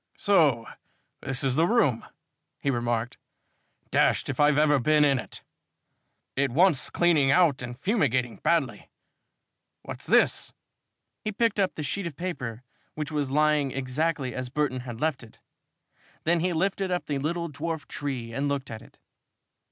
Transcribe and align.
"So 0.17 0.65
this 1.21 1.43
is 1.43 1.55
the 1.55 1.67
room," 1.67 2.03
he 2.59 2.71
remarked. 2.71 3.19
"Dashed 3.91 4.29
if 4.29 4.39
I've 4.39 4.57
ever 4.57 4.79
been 4.79 5.05
in 5.05 5.19
it! 5.19 5.43
It 6.35 6.49
wants 6.49 6.89
cleaning 6.89 7.29
out 7.29 7.61
and 7.61 7.77
fumigating 7.77 8.37
badly. 8.37 8.89
What's 9.83 10.07
this?" 10.07 10.53
He 11.23 11.31
picked 11.31 11.59
up 11.59 11.75
the 11.75 11.83
sheet 11.83 12.07
of 12.07 12.15
paper, 12.15 12.63
which 12.95 13.11
was 13.11 13.29
lying 13.29 13.69
exactly 13.69 14.33
as 14.33 14.49
Burton 14.49 14.79
had 14.79 14.99
left 14.99 15.21
it. 15.21 15.39
Then 16.23 16.39
he 16.39 16.51
lifted 16.51 16.89
up 16.89 17.05
the 17.05 17.19
little 17.19 17.47
dwarf 17.47 17.87
tree 17.87 18.33
and 18.33 18.47
looked 18.49 18.71
at 18.71 18.81
it. 18.81 18.97